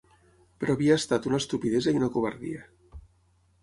Però 0.63 0.75
havia 0.77 0.95
estat 1.01 1.29
una 1.33 1.41
estupidesa 1.43 1.97
i 1.97 2.03
una 2.03 2.11
covardia 2.19 2.69